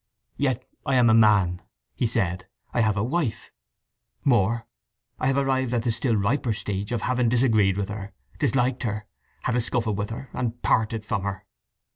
"Yet 0.35 0.65
I 0.83 0.95
am 0.95 1.11
a 1.11 1.13
man," 1.13 1.61
he 1.93 2.07
said. 2.07 2.47
"I 2.73 2.81
have 2.81 2.97
a 2.97 3.03
wife. 3.03 3.51
More, 4.25 4.65
I 5.19 5.27
have 5.27 5.37
arrived 5.37 5.75
at 5.75 5.83
the 5.83 5.91
still 5.91 6.15
riper 6.15 6.53
stage 6.53 6.91
of 6.91 7.03
having 7.03 7.29
disagreed 7.29 7.77
with 7.77 7.89
her, 7.89 8.11
disliked 8.39 8.81
her, 8.81 9.05
had 9.43 9.55
a 9.55 9.61
scuffle 9.61 9.93
with 9.93 10.09
her, 10.09 10.31
and 10.33 10.59
parted 10.63 11.05
from 11.05 11.21
her." 11.21 11.45